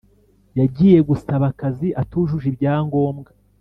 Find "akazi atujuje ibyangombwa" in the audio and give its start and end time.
1.51-3.29